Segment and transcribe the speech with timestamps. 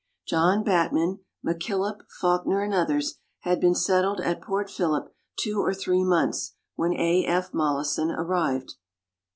[0.27, 6.03] John Batman, McKillop, Fawkner, and others, had been settled at Port Phillip two or three
[6.03, 7.23] months when A.
[7.23, 7.53] F.
[7.53, 8.73] Mollison arrived.